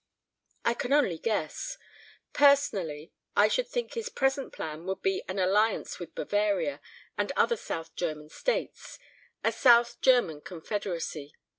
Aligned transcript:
"I 0.65 0.73
can 0.73 0.93
only 0.93 1.19
guess. 1.19 1.77
Personally 2.33 3.11
I 3.35 3.47
should 3.47 3.67
think 3.67 3.93
his 3.93 4.09
present 4.09 4.51
plan 4.51 4.87
would 4.87 5.03
be 5.03 5.21
an 5.27 5.37
alliance 5.37 5.99
with 5.99 6.15
Bavaria 6.15 6.81
and 7.19 7.31
other 7.35 7.55
South 7.55 7.95
German 7.95 8.29
States 8.29 8.97
a 9.43 9.51
South 9.51 10.01
German 10.01 10.41
Confederacy. 10.41 11.35